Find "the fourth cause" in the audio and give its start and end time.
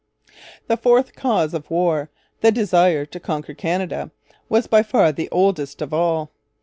0.65-1.53